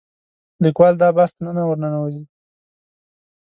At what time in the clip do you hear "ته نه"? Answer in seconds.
1.35-1.63